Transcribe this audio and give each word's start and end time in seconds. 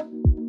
you 0.00 0.43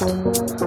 Thank 0.00 0.57